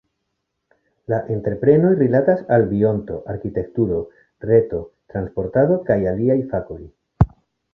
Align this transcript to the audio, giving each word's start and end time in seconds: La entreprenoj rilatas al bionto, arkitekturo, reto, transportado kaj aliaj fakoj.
La 1.11 1.17
entreprenoj 1.33 1.91
rilatas 1.99 2.41
al 2.57 2.65
bionto, 2.71 3.19
arkitekturo, 3.35 4.01
reto, 4.53 4.81
transportado 5.15 5.79
kaj 5.91 5.99
aliaj 6.15 6.39
fakoj. 6.57 6.81